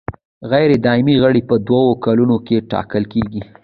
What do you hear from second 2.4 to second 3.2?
کې ټاکل